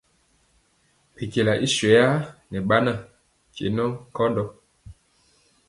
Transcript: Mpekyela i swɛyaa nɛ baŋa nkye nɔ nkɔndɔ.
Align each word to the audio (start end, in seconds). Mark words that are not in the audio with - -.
Mpekyela 1.11 1.53
i 1.65 1.67
swɛyaa 1.75 2.15
nɛ 2.51 2.57
baŋa 2.67 2.93
nkye 3.49 3.67
nɔ 3.75 3.83
nkɔndɔ. 4.09 4.43